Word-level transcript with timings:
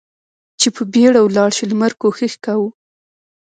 چې 0.59 0.67
په 0.75 0.81
بېړه 0.93 1.19
ولاړ 1.23 1.49
شو، 1.57 1.65
لمر 1.71 1.91
کوښښ 2.01 2.33
کاوه. 2.45 2.69